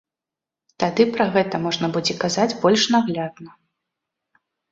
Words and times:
Тады 0.83 1.03
пра 1.17 1.27
гэта 1.35 1.59
можна 1.65 1.89
будзе 1.99 2.13
казаць 2.25 2.47
больш 2.65 2.87
наглядна. 2.97 3.51